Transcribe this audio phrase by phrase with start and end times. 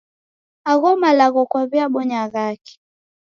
[0.71, 2.73] Agha malagho kwaw'iabonya ghaki?